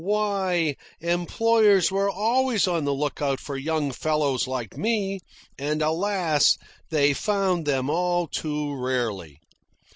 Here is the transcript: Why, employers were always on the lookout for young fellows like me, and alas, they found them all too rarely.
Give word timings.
Why, 0.03 0.77
employers 0.99 1.91
were 1.91 2.09
always 2.09 2.67
on 2.67 2.85
the 2.85 2.91
lookout 2.91 3.39
for 3.39 3.55
young 3.55 3.91
fellows 3.91 4.47
like 4.47 4.75
me, 4.75 5.19
and 5.59 5.83
alas, 5.83 6.57
they 6.89 7.13
found 7.13 7.67
them 7.67 7.87
all 7.87 8.25
too 8.25 8.73
rarely. 8.75 9.39